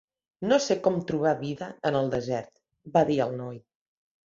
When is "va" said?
2.99-3.07